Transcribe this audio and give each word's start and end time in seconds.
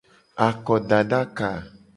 Akodadaka. 0.45 1.49